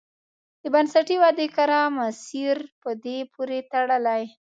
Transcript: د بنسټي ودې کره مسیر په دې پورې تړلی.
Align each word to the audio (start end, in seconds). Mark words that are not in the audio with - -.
د 0.61 0.63
بنسټي 0.73 1.15
ودې 1.21 1.47
کره 1.55 1.79
مسیر 1.97 2.57
په 2.81 2.89
دې 3.03 3.17
پورې 3.33 3.57
تړلی. 3.71 4.23